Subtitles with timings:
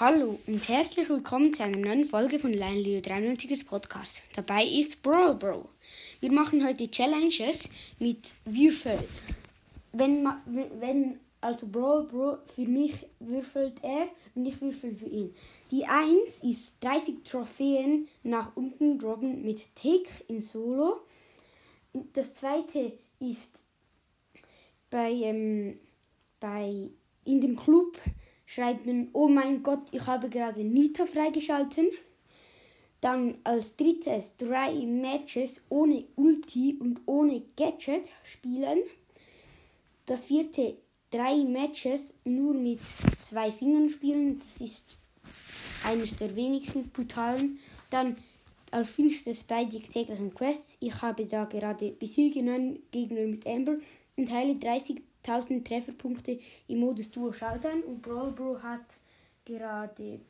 [0.00, 4.22] Hallo und herzlich willkommen zu einer neuen Folge von Lion Leo 93ers Podcast.
[4.34, 5.68] Dabei ist Brawl Bro.
[6.20, 8.98] Wir machen heute Challenges mit Würfel.
[9.92, 15.34] Wenn, wenn also Brawl Bro für mich würfelt er und ich würfel für ihn.
[15.70, 21.02] Die 1 ist 30 Trophäen nach unten droppen mit Tick in Solo.
[22.14, 23.62] Das zweite ist
[24.88, 25.78] bei, ähm,
[26.40, 26.88] bei
[27.26, 27.98] in dem Club
[28.50, 31.86] schreibt man, oh mein Gott, ich habe gerade Nita freigeschalten.
[33.00, 38.80] Dann als drittes drei Matches ohne Ulti und ohne Gadget spielen.
[40.04, 40.76] Das vierte
[41.12, 42.80] drei Matches nur mit
[43.20, 44.40] zwei Fingern spielen.
[44.40, 44.96] Das ist
[45.84, 47.60] eines der wenigsten brutalen.
[47.88, 48.16] Dann
[48.72, 50.76] als fünftes bei die täglichen Quests.
[50.80, 53.76] Ich habe da gerade besiege neun Gegner mit Amber
[54.16, 54.56] und heile
[55.24, 56.38] 30.000 Trefferpunkte
[56.68, 57.82] im Modus Duo Showdown.
[57.82, 58.98] Und Brawl Bro hat
[59.44, 60.20] gerade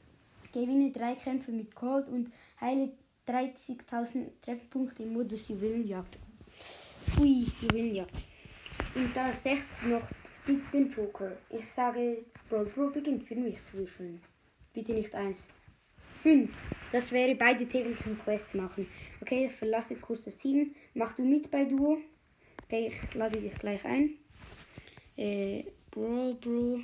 [0.53, 2.93] gewinne drei Kämpfe mit Cold und heile
[3.27, 6.19] 30.000 Trefferpunkte im Modus Juwelenjagd.
[7.21, 8.25] Ui, Juwelenjagd.
[8.95, 10.03] Und da sechs noch
[10.47, 11.33] den Joker.
[11.51, 14.21] Ich sage, Brawl Bro beginnt für mich zu würfeln.
[14.73, 15.47] Bitte nicht eins.
[16.23, 16.51] Fünf.
[16.93, 18.87] Das wäre beide täglichen Quests machen.
[19.21, 20.75] Okay, ich verlasse kurz das Team.
[20.95, 21.99] Mach du mit bei Duo.
[22.65, 24.15] Okay, ich lade dich gleich ein.
[25.21, 26.81] Äh, Brawl Bro.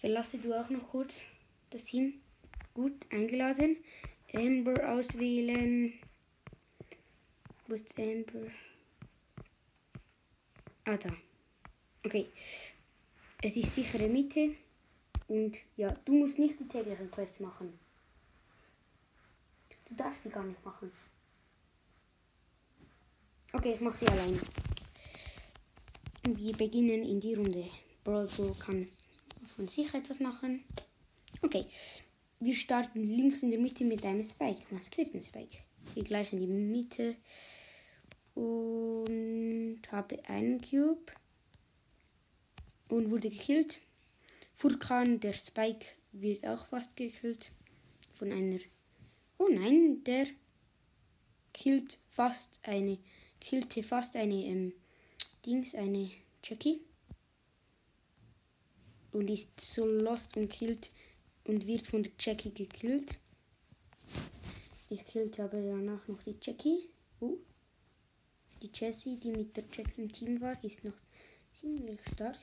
[0.00, 1.20] Verlasse du auch noch kurz
[1.70, 2.14] das Team.
[2.74, 3.76] Gut, eingeladen.
[4.34, 5.92] Amber auswählen.
[7.68, 8.50] Wo ist Amber?
[10.84, 11.10] Ah, da.
[12.04, 12.26] Okay.
[13.40, 14.56] Es ist sichere Mitte.
[15.28, 17.78] Und ja, du musst nicht die täglichen Quests machen.
[19.88, 20.90] Du darfst die gar nicht machen.
[23.52, 24.40] Okay, ich mache sie alleine.
[26.36, 27.64] Wir beginnen in die Runde.
[28.04, 28.86] Brawl Bro kann
[29.56, 30.62] von sich etwas machen.
[31.40, 31.64] Okay.
[32.38, 34.62] Wir starten links in der Mitte mit einem Spike.
[34.70, 35.56] Maskierten Spike.
[35.94, 37.16] Gehe gleich in die Mitte.
[38.34, 41.12] Und habe einen Cube.
[42.90, 43.80] Und wurde gekillt.
[44.52, 47.52] Furkan, der Spike, wird auch fast gekillt.
[48.12, 48.58] Von einer.
[49.38, 50.26] Oh nein, der
[51.54, 52.98] killt fast eine.
[53.40, 54.72] Killte fast eine ähm,
[55.44, 56.10] Dings, eine
[56.48, 56.80] Jackie.
[59.12, 60.92] Und ist so lost und killt
[61.44, 63.18] und wird von der Jackie gekillt.
[64.88, 66.88] Ich killte aber danach noch die Jackie.
[67.20, 67.36] Uh.
[68.62, 70.96] Die Jessie, die mit der Jackie im Team war, ist noch
[71.52, 72.38] ziemlich stark.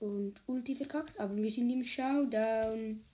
[0.00, 3.04] Und Ulti verkackt, aber wir sind im Showdown.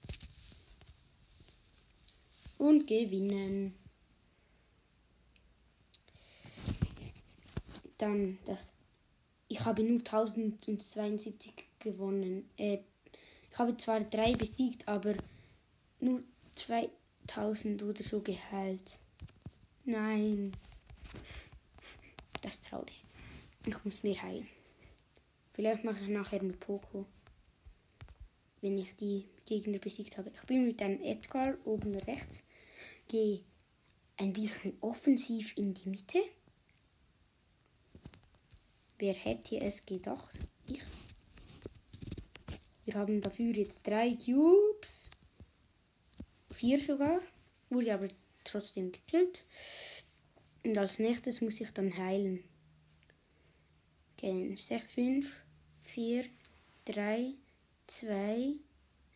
[2.59, 3.80] Und gewinnen.
[8.01, 8.79] Dann das.
[9.49, 12.49] Ich habe nur 1072 gewonnen.
[12.57, 12.79] Äh,
[13.53, 15.15] ich habe zwar drei besiegt, aber
[15.99, 16.23] nur
[16.55, 18.99] 2000 oder so geheilt.
[19.85, 20.53] Nein.
[22.41, 23.05] Das ist traurig.
[23.67, 24.49] Ich muss mehr heilen.
[25.53, 27.05] Vielleicht mache ich nachher mit Poco.
[28.63, 30.31] Wenn ich die Gegner besiegt habe.
[30.35, 32.47] Ich bin mit einem Edgar oben rechts.
[33.09, 33.45] Gehe
[34.17, 36.23] ein bisschen offensiv in die Mitte.
[39.01, 40.39] Wer hätte es gedacht?
[40.67, 40.83] Ich.
[42.85, 45.11] Wir haben dafür jetzt drei Cubes.
[46.51, 47.23] Vier sogar.
[47.71, 48.09] Wurde aber
[48.45, 49.47] trotzdem gekillt.
[50.65, 52.45] Und als nächstes muss ich dann heilen.
[54.13, 55.35] Okay, 6, 5,
[55.85, 56.27] 4,
[56.85, 57.33] 3,
[57.87, 58.53] 2,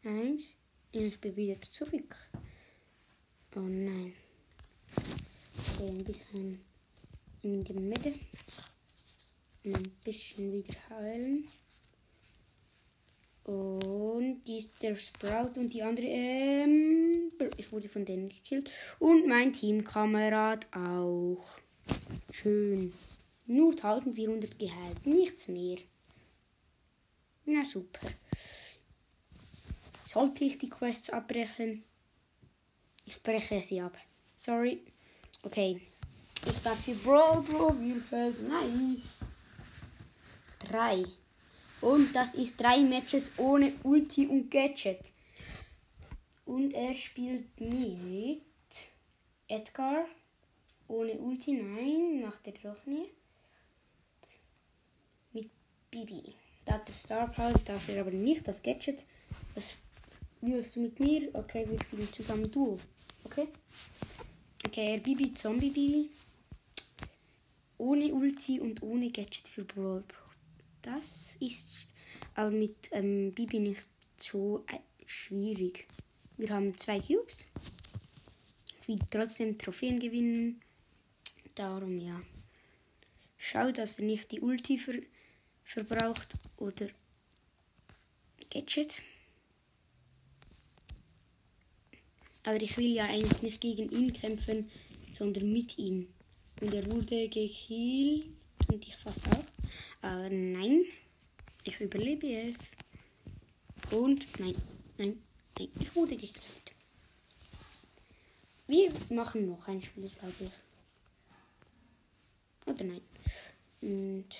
[0.04, 0.54] 1.
[0.94, 2.16] Und ich bin wieder zurück.
[3.54, 4.14] Oh nein.
[4.96, 6.64] Okay, ein bisschen
[7.42, 8.14] in die Mitte.
[9.64, 11.48] Ein bisschen wieder heilen.
[13.44, 18.70] Und die ist der Sprout und die andere, ähm, ich wurde von denen gekillt.
[18.98, 21.44] Und mein Teamkamerad auch.
[22.30, 22.92] Schön.
[23.46, 25.78] Nur 1400 geheilt, nichts mehr.
[27.44, 28.08] Na super.
[30.06, 31.84] Sollte ich die Quests abbrechen?
[33.04, 33.96] Ich breche sie ab.
[34.36, 34.82] Sorry.
[35.42, 35.80] Okay.
[36.46, 38.48] Ich darf für Brawl Bro würfeln.
[38.48, 39.24] Nice.
[40.74, 41.04] Drei.
[41.82, 44.98] Und das ist drei Matches ohne Ulti und Gadget.
[46.46, 48.42] Und er spielt mit
[49.46, 50.06] Edgar.
[50.88, 53.12] Ohne Ulti, nein, macht er doch nicht.
[55.32, 55.48] Mit
[55.92, 56.34] Bibi.
[56.64, 59.04] Da hat der Star Power, darf er aber nicht das Gadget.
[59.54, 59.74] Was
[60.40, 61.32] willst du mit mir?
[61.34, 62.80] Okay, wir spielen zusammen Duo.
[63.22, 63.46] Okay?
[64.66, 66.10] Okay, er Bibi, Zombie Bibi.
[67.78, 70.23] Ohne Ulti und ohne Gadget für Brawl Bro.
[70.84, 71.86] Das ist
[72.34, 75.86] aber mit ähm, Bibi nicht so äh, schwierig.
[76.36, 77.46] Wir haben zwei Cubes.
[78.80, 80.60] Ich will trotzdem Trophäen gewinnen.
[81.54, 82.20] Darum ja.
[83.38, 84.94] Schau, dass er nicht die Ulti ver
[85.62, 86.86] verbraucht oder
[88.50, 89.02] Gadget.
[92.42, 94.70] Aber ich will ja eigentlich nicht gegen ihn kämpfen,
[95.14, 96.08] sondern mit ihm.
[96.60, 98.26] Und er wurde gekillt
[98.68, 99.53] und ich fast auch.
[100.04, 100.84] Aber nein,
[101.62, 102.58] ich überlebe es.
[103.90, 104.54] Und nein,
[104.98, 105.18] nein,
[105.58, 106.74] nein, ich wurde gekillt.
[108.66, 110.52] Wir machen noch ein Spiel, glaube ich.
[112.66, 113.00] Oder nein.
[113.80, 114.36] Und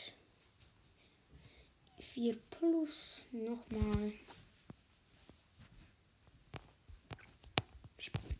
[1.99, 4.13] 4 plus nochmal.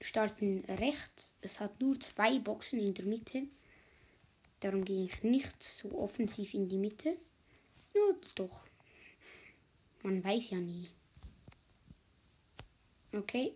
[0.03, 1.37] Starten rechts.
[1.41, 3.45] Es hat nur zwei Boxen in der Mitte.
[4.65, 7.19] Darum gehe ich nicht so offensiv in die Mitte.
[7.93, 8.01] Ja,
[8.35, 8.65] doch.
[10.03, 10.89] Man weiß ja nie.
[13.13, 13.53] Okay.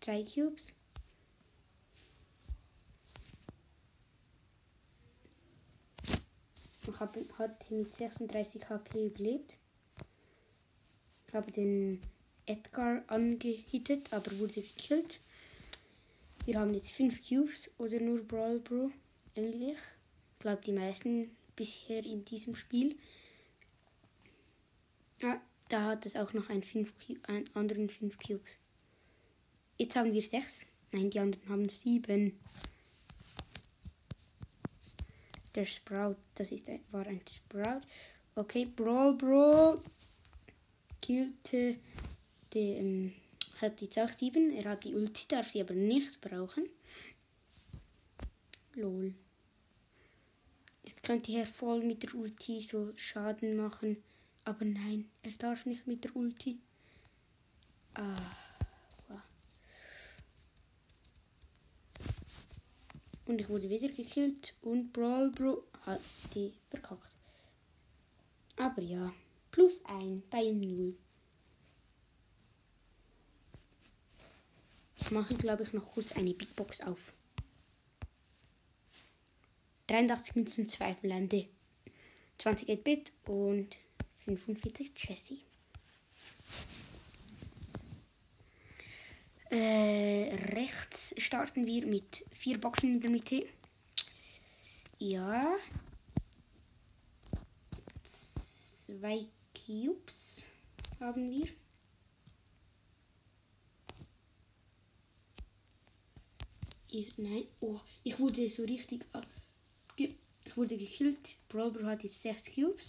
[0.00, 0.74] Drei Cubes.
[6.88, 9.56] Ich habe hat mit 36 HP überlebt.
[11.28, 12.02] Ich habe den
[12.46, 15.20] Edgar angehittet, aber wurde gekillt.
[16.46, 18.90] Wir haben jetzt 5 Cubes oder nur Brawl Bro
[19.36, 19.78] eigentlich.
[20.46, 22.96] Glaube die meisten bisher in diesem Spiel.
[25.20, 26.94] Ja, da hat es auch noch einen, fünf,
[27.24, 28.56] einen anderen 5 Cubes.
[29.76, 30.66] Jetzt haben wir 6.
[30.92, 32.38] Nein, die anderen haben 7.
[35.56, 37.80] Der Sprout, das ist ein, war ein Sprout.
[38.36, 39.82] Okay, Brawl Bro
[41.02, 41.74] killte
[42.54, 43.12] den, ähm,
[43.60, 44.52] hat jetzt auch 7.
[44.52, 46.68] Er hat die Ulti, darf sie aber nicht brauchen.
[48.74, 49.12] Lol.
[50.86, 54.02] Jetzt könnte er voll mit der Ulti so Schaden machen.
[54.44, 56.60] Aber nein, er darf nicht mit der Ulti.
[57.94, 58.16] Ah.
[59.08, 59.20] Wow.
[63.26, 66.00] Und ich wurde wieder gekillt und Brawl Bro hat
[66.34, 67.16] die verkackt.
[68.56, 69.12] Aber ja,
[69.50, 70.96] plus ein bei null.
[74.98, 77.12] Ich mache, glaube ich, noch kurz eine Big Box auf.
[79.86, 81.46] 83 Münzen, 2 Blende,
[82.38, 83.76] 20 8-Bit und
[84.24, 85.40] 45 Jessie.
[89.50, 93.46] Äh, rechts starten wir mit vier Boxen in der Mitte.
[94.98, 95.56] Ja.
[98.02, 100.46] Zwei Cubes
[100.98, 101.48] haben wir.
[106.88, 109.06] Ich, nein, oh, ich wurde so richtig.
[110.56, 111.36] Ich wurde gekillt.
[111.50, 112.88] Brawl hat jetzt 6 Cubes.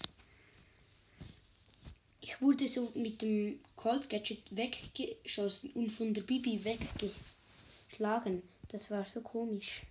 [2.21, 8.41] Ich wurde so mit dem Cold Gadget weggeschossen und von der Bibi weggeschlagen.
[8.69, 9.81] Das war so komisch.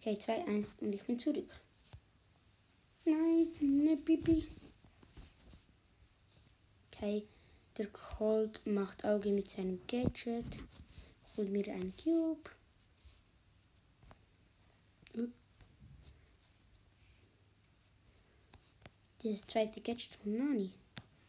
[0.00, 1.60] Okay, 2, 1 und ich bin zurück.
[3.04, 4.48] Nein, ne Bibi.
[6.90, 7.26] Okay,
[7.76, 10.46] der Cold macht Auge mit seinem Gadget.
[11.36, 12.48] Holt mir einen Cube.
[15.14, 15.28] Uh.
[19.22, 20.72] Dieses zweite Gadget von Nani.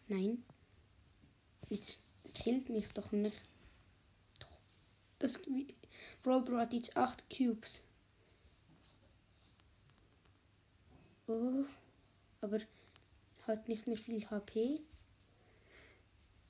[0.08, 0.44] Nein.
[1.70, 3.42] Jetzt killt mich doch nicht.
[5.20, 5.40] Das
[6.24, 7.84] Brawl Bro hat jetzt 8 Cubes.
[11.28, 11.66] Oh,
[12.42, 12.60] aber
[13.48, 14.82] hat nicht mehr viel HP.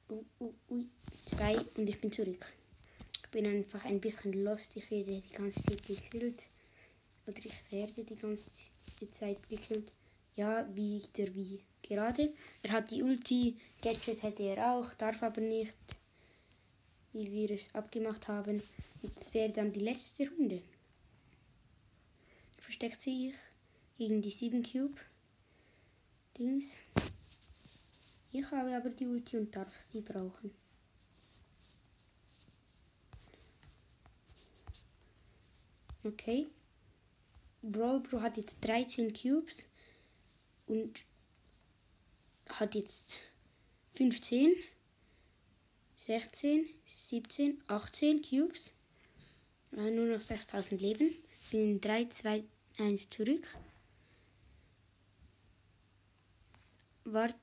[0.09, 0.89] Oh, oh, ui,
[1.25, 2.53] zwei und ich bin zurück.
[3.23, 4.75] Ich bin einfach ein bisschen lost.
[4.75, 6.49] Ich werde die ganze Zeit gekillt.
[7.27, 8.45] Oder ich werde die ganze
[9.11, 9.91] Zeit gekillt.
[10.35, 12.33] Ja, wieder wie gerade.
[12.63, 15.75] Er hat die Ulti, Gadget hätte er auch, darf aber nicht,
[17.13, 18.61] wie wir es abgemacht haben.
[19.01, 20.61] Jetzt wäre dann die letzte Runde.
[22.59, 23.33] Versteckt sich
[23.97, 24.99] gegen die 7 Cube
[26.37, 26.77] Dings.
[28.31, 30.51] Ich habe aber die Ulti und darf sie brauchen.
[36.03, 36.47] Okay.
[37.61, 39.67] Brawl Bro hat jetzt 13 Cubes
[40.71, 41.01] und
[42.47, 43.19] hat jetzt
[43.95, 44.55] 15,
[45.97, 48.71] 16, 17, 18 Cubes.
[49.71, 51.13] Nur noch 6000 Leben.
[51.51, 52.43] Bin in 3, 2,
[52.79, 53.47] 1 zurück.
[57.03, 57.35] Wart,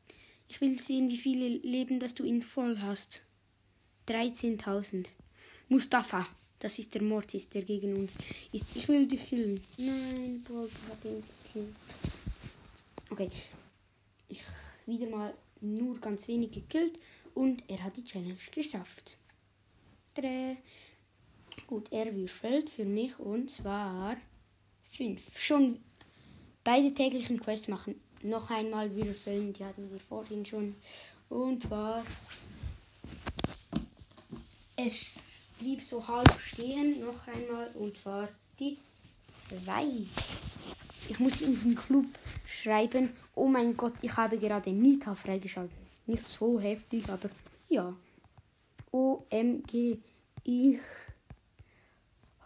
[0.48, 3.20] ich will sehen, wie viele Leben, dass du ihn voll hast.
[4.06, 5.06] 13.000.
[5.68, 6.26] Mustafa,
[6.60, 8.16] das ist der Mortis, der gegen uns
[8.52, 8.74] ist.
[8.74, 9.62] Ich will dich killen.
[9.76, 11.76] Nein, Bob hat ihn gekillt.
[13.18, 13.32] Okay,
[14.86, 17.00] wieder mal nur ganz wenig gekillt
[17.34, 19.16] und er hat die Challenge geschafft.
[20.14, 20.56] Tada.
[21.66, 24.16] Gut, er würfelt für mich und zwar
[24.90, 25.36] 5.
[25.36, 25.80] Schon
[26.62, 28.00] beide täglichen Quests machen.
[28.22, 30.76] Noch einmal würfeln, die hatten wir vorhin schon.
[31.28, 32.04] Und zwar
[34.76, 35.16] es
[35.58, 38.28] blieb so halb stehen, noch einmal, und zwar
[38.60, 38.78] die
[39.26, 40.06] 2.
[41.08, 42.06] Ich muss in den Club
[42.62, 45.76] schreiben, oh mein Gott, ich habe gerade Nita freigeschaltet.
[46.06, 47.30] Nicht so heftig, aber
[47.68, 47.94] ja.
[48.90, 49.98] OMG,
[50.44, 50.80] ich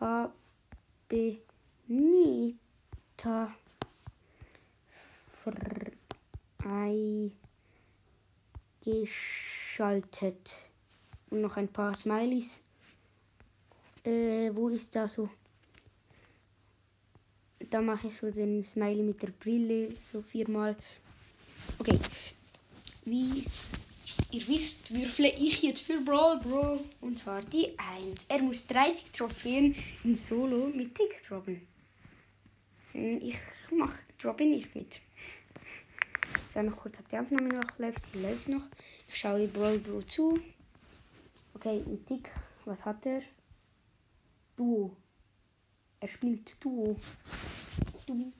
[0.00, 0.32] habe
[1.86, 3.54] Nita
[8.82, 10.52] freigeschaltet.
[11.30, 12.60] Und noch ein paar Smileys.
[14.04, 15.30] Äh, wo ist da so?
[17.72, 20.76] Da mache ich so den Smiley mit der Brille, so viermal.
[21.78, 21.98] Okay.
[23.06, 23.46] Wie
[24.30, 26.80] ihr wisst, würfle ich jetzt für Brawl Bro.
[27.00, 28.26] Und zwar die 1.
[28.28, 29.74] Er muss 30 Trophäen
[30.04, 31.66] in Solo mit Tick droppen.
[32.92, 33.38] Hm, ich
[33.70, 35.00] mach, droppe nicht mit.
[36.34, 38.00] Ich sage noch kurz, ob die Aufnahme noch läuft.
[38.12, 38.68] Sie läuft noch.
[39.08, 40.38] Ich schaue Brawl Bro zu.
[41.54, 42.28] Okay, mit Tick,
[42.66, 43.22] was hat er?
[44.58, 44.94] Duo.
[46.02, 46.96] Er spielt Duo.
[48.06, 48.32] Du.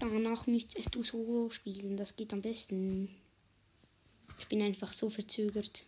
[0.00, 3.14] Danach müsstest du Solo spielen, das geht am besten.
[4.38, 5.84] Ich bin einfach so verzögert.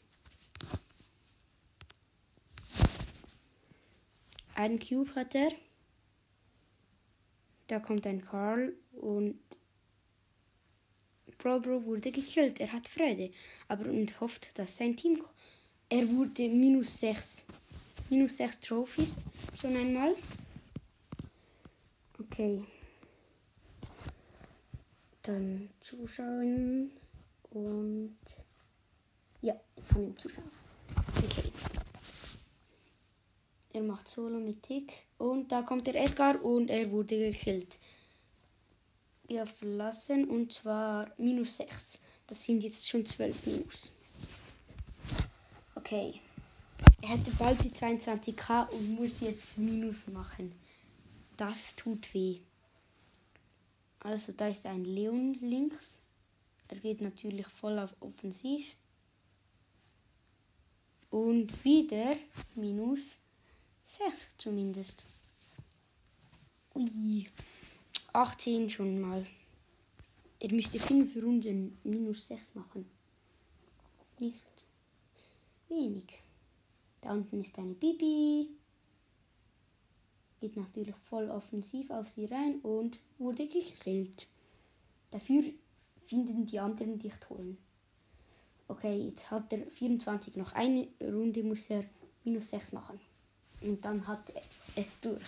[4.54, 5.52] Einen Cube hat er.
[7.68, 9.40] Da kommt ein Karl und
[11.38, 12.60] Brawl Bro wurde gekillt.
[12.60, 13.32] Er hat Freude,
[13.66, 15.24] aber und hofft, dass sein Team.
[15.88, 17.46] Er wurde minus 6.
[18.10, 19.16] Minus 6 Trophies.
[19.58, 20.14] Schon einmal.
[22.32, 22.64] Okay.
[25.20, 26.90] Dann zuschauen.
[27.50, 28.16] Und
[29.42, 30.50] ja, ich kann ihm zuschauen.
[31.18, 31.52] Okay.
[33.74, 34.94] Er macht Solo mit Tick.
[35.18, 37.78] Und da kommt der Edgar und er wurde gekillt.
[39.28, 42.00] Ja, verlassen und zwar minus 6.
[42.26, 43.92] Das sind jetzt schon 12 Minus.
[45.74, 46.18] Okay.
[47.02, 50.61] Er hätte bald die 22k und muss jetzt Minus machen.
[51.42, 52.38] Das tut weh.
[53.98, 55.98] Also da ist ein Leon links.
[56.68, 58.76] Er geht natürlich voll auf Offensiv.
[61.10, 62.14] Und wieder
[62.54, 63.18] minus
[63.82, 65.04] 6 zumindest.
[66.76, 67.28] Ui.
[68.12, 69.26] 18 schon mal.
[70.38, 72.88] Er müsste 5 Runden minus 6 machen.
[74.20, 74.40] Nicht
[75.68, 76.20] wenig.
[77.00, 78.61] Da unten ist eine Bibi.
[80.42, 84.26] Geht natürlich voll offensiv auf sie rein und wurde gekillt.
[85.12, 85.44] Dafür
[86.06, 87.56] finden die anderen dich toll.
[88.66, 91.84] Okay, jetzt hat er 24 noch eine Runde, muss er
[92.24, 92.98] minus 6 machen.
[93.60, 94.42] Und dann hat er
[94.74, 95.22] es durch.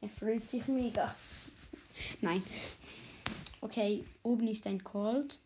[0.00, 1.14] Er freut sich mega.
[2.22, 2.42] Nein.
[3.60, 5.38] Okay, oben ist ein Cold.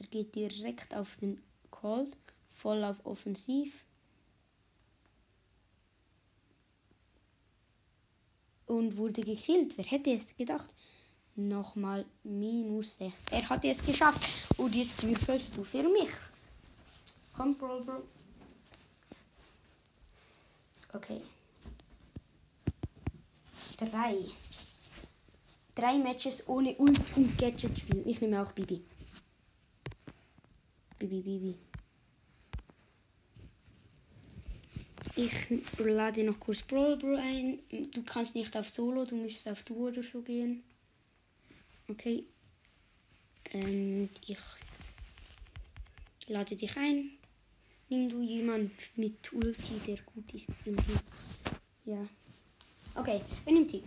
[0.00, 2.16] Er geht direkt auf den Cold,
[2.50, 3.84] voll auf Offensiv.
[8.72, 9.76] Und wurde gekillt.
[9.76, 10.74] Wer hätte es gedacht?
[11.36, 13.12] Nochmal minus 6.
[13.30, 14.22] Er hat es geschafft.
[14.56, 16.08] Und jetzt würfelst du für mich.
[17.36, 18.02] Komm, Bro, Bro.
[20.94, 21.20] Okay.
[23.76, 24.16] Drei.
[25.74, 28.08] Drei Matches ohne Ult und Gadget spielen.
[28.08, 28.82] Ich nehme auch Bibi.
[30.98, 31.58] Bibi, Bibi.
[35.24, 37.60] Ich lade noch kurz Brawl Bro ein.
[37.92, 40.64] Du kannst nicht auf Solo, du musst auf Duo oder so gehen.
[41.86, 42.24] Okay.
[43.52, 44.38] Und ich
[46.26, 47.12] lade dich ein.
[47.88, 50.48] Nimm du jemand mit Ulti, der gut ist.
[51.84, 52.04] Ja.
[52.96, 53.84] Okay, wer nimmt dich?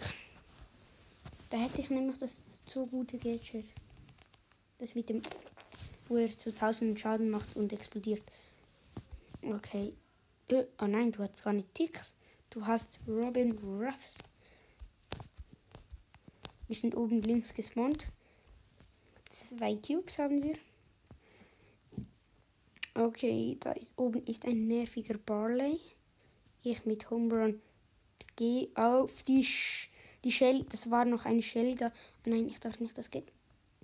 [1.49, 3.73] Da hätte ich nämlich das so gute Gadget.
[4.77, 5.21] Das mit dem
[6.07, 8.21] wo er zu 1000 Schaden macht und explodiert.
[9.41, 9.91] Okay.
[10.51, 12.13] Oh nein, du hast gar nicht Ticks.
[12.51, 14.19] Du hast Robin Ruffs.
[16.67, 18.11] Wir sind oben links gespawnt.
[19.27, 20.55] Zwei Cubes haben wir.
[22.93, 25.79] Okay, da ist, oben ist ein nerviger Barley.
[26.61, 27.61] Ich mit Homerun
[28.35, 29.89] gehe auf die, Sch
[30.23, 30.65] die Shelly.
[30.69, 31.91] Das war noch eine Shelly da.
[32.25, 33.31] Oh nein, ich darf nicht, das geht.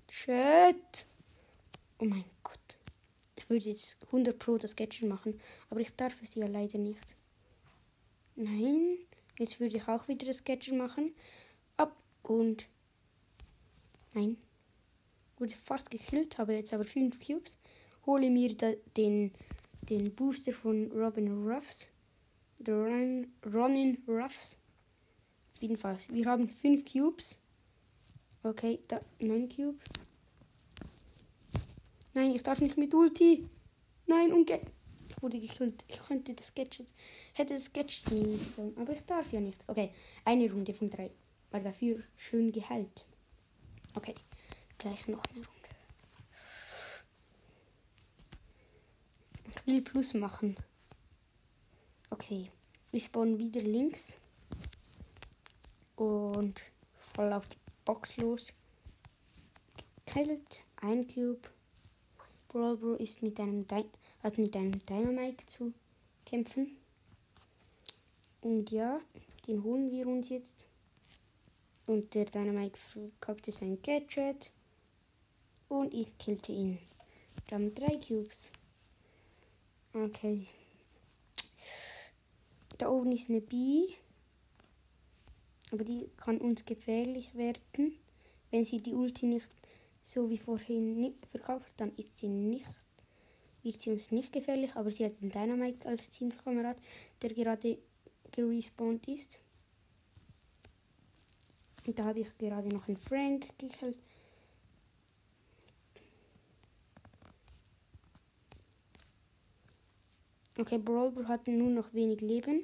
[0.10, 1.08] Shit!
[2.00, 2.26] Oh mein
[3.52, 5.40] würde jetzt 100 Pro das Gadget machen,
[5.70, 7.16] aber ich darf es ja leider nicht.
[8.36, 8.98] Nein,
[9.38, 11.14] jetzt würde ich auch wieder das Gadget machen.
[11.78, 12.68] Ab und.
[14.14, 14.38] Nein.
[15.38, 17.60] Wurde fast gekillt, habe jetzt aber 5 Cubes.
[18.06, 19.32] Hole mir da den,
[19.82, 21.88] den Booster von Robin Ruffs.
[22.68, 24.60] Ron, Ronin Ruffs.
[25.60, 27.40] Jedenfalls, wir haben 5 Cubes.
[28.44, 29.78] Okay, da 9 Cube.
[32.14, 33.48] Nein, ich darf nicht mit Ulti.
[34.06, 35.86] Nein, und ich wurde gekillt.
[35.88, 36.94] Ich könnte das Gadget,
[37.34, 39.64] hätte das Gadget nehmen sollen, aber ich darf ja nicht.
[39.68, 39.92] Okay,
[40.26, 41.12] eine Runde von drei.
[41.52, 43.06] War dafür schön geheilt.
[43.94, 44.16] Okay,
[44.78, 45.52] gleich noch eine Runde.
[49.56, 50.56] Ich will Plus machen.
[52.10, 52.52] Okay,
[52.92, 54.16] wir spawnen wieder links.
[55.96, 56.62] Und
[56.94, 58.52] voll auf die Box los.
[60.06, 60.64] Gekillt.
[60.78, 61.50] Ein Cube.
[62.52, 63.86] Brawl Bro ist mit einem Di
[64.24, 65.74] hat mit einem Dynamite zu
[66.26, 66.76] kämpfen.
[68.42, 69.00] Und ja,
[69.48, 70.66] den holen wir uns jetzt.
[71.86, 74.52] Und der Dynamite verkackte sein Gadget.
[75.70, 76.78] Und ich killte ihn.
[77.48, 78.52] Dann drei Cubes.
[79.94, 80.46] Okay.
[82.78, 83.96] Da oben ist eine Bee.
[85.72, 87.98] Aber die kann uns gefährlich werden.
[88.50, 89.56] Wenn sie die Ulti nicht
[90.02, 92.68] so wie vorhin verkauft, dann ist sie nicht,
[93.64, 94.76] wird sie uns nicht gefährlich.
[94.76, 96.78] Aber sie hat einen Dynamite als Teamkamerad,
[97.22, 97.78] der gerade
[98.32, 99.40] gerespawnt ist.
[101.86, 104.00] Und da habe ich gerade noch einen Frank gekillt.
[110.58, 112.64] Okay, Brawlbro hat nur noch wenig Leben.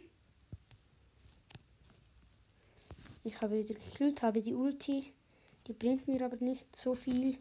[3.23, 5.13] Ich habe wieder gekillt, habe die Ulti.
[5.67, 7.37] Die bringt mir aber nicht so viel.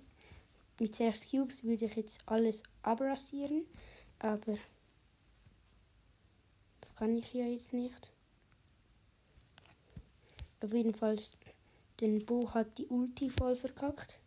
[0.81, 3.65] Mit 6 Cubes würde ich jetzt alles abrasieren.
[4.19, 4.59] Aber
[6.81, 8.13] das kann ich ja jetzt nicht.
[10.61, 11.19] Auf jeden Fall,
[12.01, 14.21] den Bo hat die Ulti voll verkackt.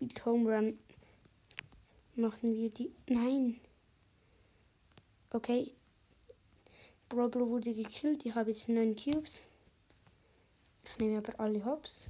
[0.00, 0.78] Mit Home Run
[2.14, 2.94] machen wir die.
[3.08, 3.60] Nein!
[5.30, 5.72] Okay,
[7.12, 8.24] Roblo wurde gekillt.
[8.24, 9.42] Ich habe jetzt 9 Cubes.
[10.84, 12.08] Ich nehme aber alle Hops.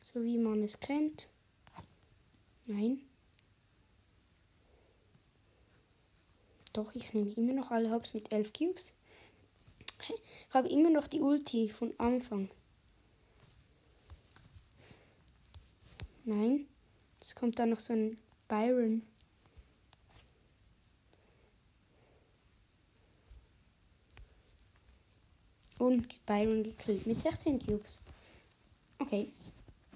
[0.00, 1.28] So wie man es kennt.
[2.66, 3.00] Nein.
[6.72, 8.94] Doch, ich nehme immer noch alle Hops mit 11 Cubes.
[10.08, 12.50] Ich habe immer noch die Ulti von Anfang.
[16.24, 16.66] Nein.
[17.20, 19.02] Es kommt da noch so ein Byron.
[25.80, 27.98] Und Byron gekillt mit 16 Cubes.
[28.98, 29.32] Okay,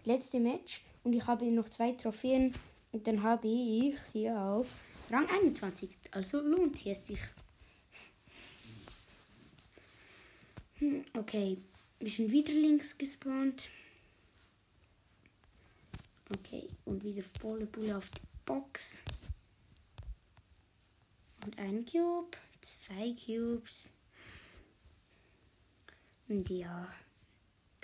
[0.04, 2.54] letzte Match und ich habe noch zwei Trophäen
[2.92, 4.78] und dann habe ich sie auf
[5.10, 5.90] Rang 21.
[6.12, 7.20] Also lohnt es sich.
[10.78, 11.58] Hm, okay,
[11.98, 13.68] wir sind wieder links gespawnt.
[16.32, 19.02] Okay, und wieder volle Bulle auf die Box.
[21.44, 23.93] Und ein Cube, zwei Cubes.
[26.28, 26.88] Und ja,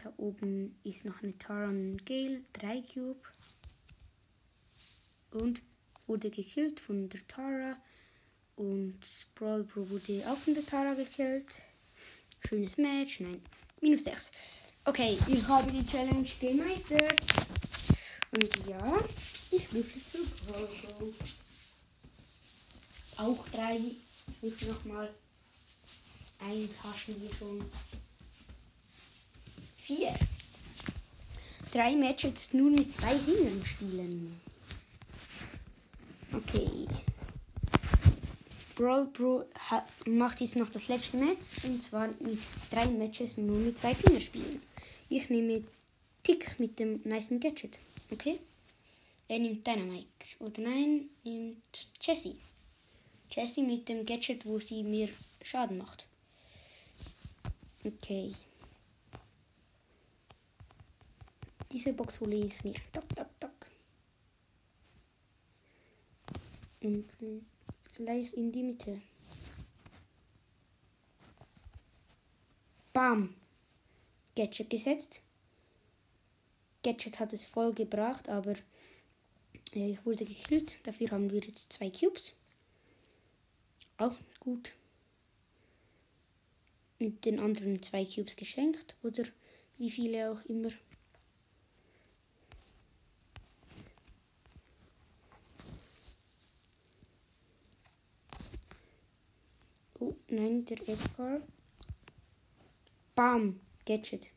[0.02, 3.20] da oben ist noch eine Tara und Gale, 3 Cube.
[5.32, 5.62] Und
[6.06, 7.76] wurde gekillt von der Tara.
[8.56, 9.00] Und
[9.34, 11.46] Brawl Bro wurde auch von der Tara gekillt.
[12.46, 13.20] Schönes Match.
[13.20, 13.42] Nein,
[13.80, 14.32] minus 6.
[14.84, 17.20] Okay, ich habe die Challenge gemeistert.
[18.32, 18.96] Und ja,
[19.50, 21.14] ich würfel für Brawl Bro.
[23.18, 23.76] Auch 3.
[23.76, 25.14] Ich würfel nochmal.
[26.38, 27.64] Eins haschen wir schon
[29.90, 30.14] vier.
[31.72, 34.40] Drei Matches nur mit zwei Dingen spielen.
[36.32, 36.86] Okay.
[38.76, 42.38] Brawl hat, macht jetzt noch das letzte Match und zwar mit
[42.70, 44.62] drei Matches nur mit zwei Fingern spielen.
[45.08, 45.64] Ich nehme
[46.22, 47.80] Tick mit dem nice Gadget.
[48.12, 48.38] Okay?
[49.28, 50.06] Er nimmt Dynamite.
[50.38, 52.36] Oder nein, nimmt Jessie.
[53.30, 55.08] Jessie mit dem Gadget, wo sie mir
[55.42, 56.06] Schaden macht.
[57.84, 58.32] Okay.
[61.72, 62.74] Diese Box hole ich mir.
[62.92, 63.70] Tak, tak, tak.
[66.82, 67.06] Und
[67.94, 69.00] gleich in die Mitte.
[72.92, 73.34] Bam.
[74.34, 75.20] Gadget gesetzt.
[76.82, 78.54] Gadget hat es voll gebracht, aber
[79.74, 80.78] äh, ich wurde gekillt.
[80.86, 82.32] Dafür haben wir jetzt zwei Cubes.
[83.98, 84.72] Auch gut.
[86.98, 88.96] Und den anderen zwei Cubes geschenkt.
[89.02, 89.24] Oder
[89.78, 90.70] wie viele auch immer.
[100.00, 101.42] Oh, nein, der Edgar.
[103.14, 104.32] Bam, Gadget.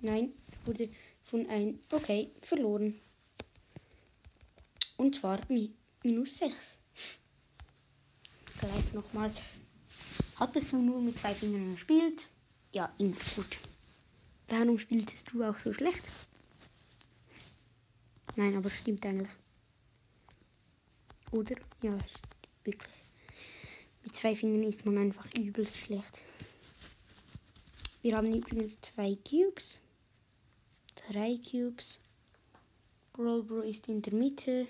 [0.00, 0.32] Nein,
[0.64, 0.90] wurde
[1.22, 1.78] von einem.
[1.92, 3.00] Okay, verloren.
[4.96, 6.80] Und zwar mi minus 6.
[8.58, 9.32] Gleich nochmal.
[10.40, 12.26] Hattest du nur mit zwei Fingern gespielt?
[12.72, 13.58] Ja, immer gut.
[14.48, 16.10] Darum spieltest du auch so schlecht.
[18.36, 19.34] Nein, aber stimmt eigentlich.
[21.30, 21.56] Oder?
[21.82, 21.96] Ja,
[22.64, 22.92] wirklich.
[24.02, 26.22] Mit zwei Fingern ist man einfach übelst schlecht.
[28.02, 29.78] Wir haben übrigens zwei Cubes.
[30.94, 31.98] Drei Cubes.
[33.12, 34.66] Bro ist in der Mitte.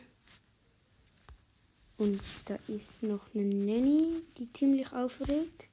[1.99, 5.69] Und da ist noch eine Nanny, die ziemlich aufregt.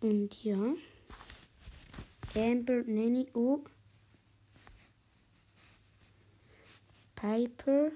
[0.00, 0.74] Und ja.
[2.38, 3.64] Amber, Nanny, oh.
[7.16, 7.90] Piper.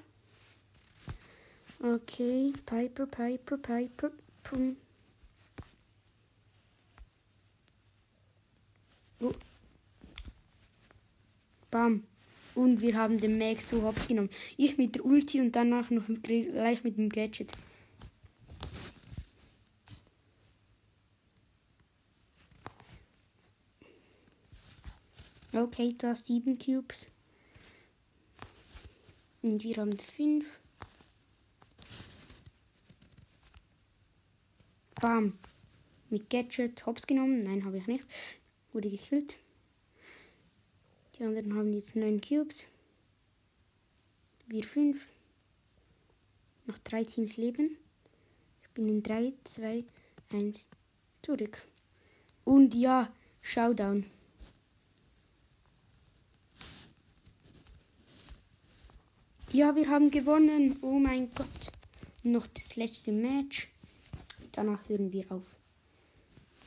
[1.81, 4.11] Okay, Piper, Piper, Piper.
[4.43, 4.77] Pum.
[9.21, 9.33] Oh.
[11.71, 12.03] Bam.
[12.57, 14.31] Und wir haben den Max so hops genommen.
[14.57, 17.53] Ich mit der Ulti und danach noch gleich mit dem Gadget.
[25.67, 27.07] Da sieben Cubes.
[29.43, 30.61] Und wir haben fünf.
[35.01, 35.39] Bam.
[36.11, 37.39] Mit Gadget hops genommen.
[37.39, 38.07] Nein, habe ich nicht.
[38.73, 39.39] Wurde gekillt.
[41.19, 42.67] Die anderen haben jetzt neun Cubes.
[44.49, 45.09] Wir fünf.
[46.67, 47.77] Noch drei Teams leben.
[48.63, 49.85] Ich bin in 3, 2,
[50.31, 50.67] 1
[51.23, 51.63] zurück.
[52.45, 54.07] Und ja, Showdown.
[59.53, 60.79] Ja, wir haben gewonnen.
[60.81, 61.73] Oh mein Gott.
[62.23, 63.69] Noch das letzte Match.
[64.53, 65.55] Danach hören wir auf.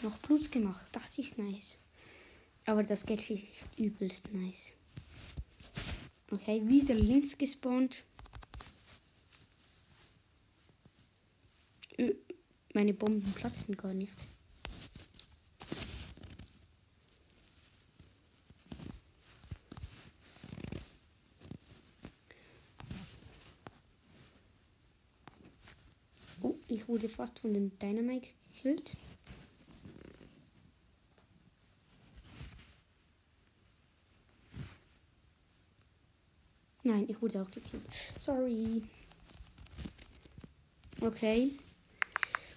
[0.04, 0.86] Noch Plus gemacht.
[0.92, 1.78] Das ist nice.
[2.68, 4.72] Aber das Gadget ist übelst nice.
[6.30, 8.04] Okay, wieder links gespawnt.
[12.74, 14.28] Meine Bomben platzen gar nicht.
[26.68, 28.96] Ich wurde fast von den Dynamite gekillt.
[36.84, 37.84] Nein, ich wurde auch gekillt.
[38.18, 38.82] Sorry.
[41.02, 41.52] Okay.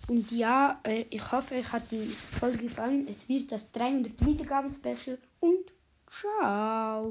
[0.07, 2.07] Und ja, äh, ich hoffe, euch hat die
[2.38, 3.09] Folge gefallen.
[3.09, 5.72] Es wird das 300 Wiedergaben-Special und
[6.09, 7.11] ciao.